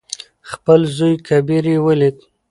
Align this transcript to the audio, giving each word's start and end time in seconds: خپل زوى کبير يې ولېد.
خپل 0.51 0.79
زوى 0.95 1.15
کبير 1.27 1.65
يې 1.71 1.77
ولېد. 1.85 2.17